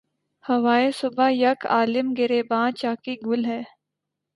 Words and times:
ہوائے 0.45 0.89
صبح 0.99 1.29
یک 1.33 1.65
عالم 1.75 2.13
گریباں 2.17 2.69
چاکی 2.79 3.15
گل 3.25 3.45
ہے 3.45 3.61